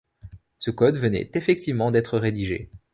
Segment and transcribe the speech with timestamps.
[0.57, 2.71] Ce code venait effectivement d'être rédigé.